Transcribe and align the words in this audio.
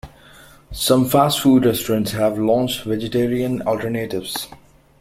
Some 0.73 1.07
fast 1.07 1.41
food 1.41 1.63
restaurants 1.63 2.13
have 2.13 2.39
launched 2.39 2.85
vegetarian 2.85 3.61
alternatives. 3.61 4.47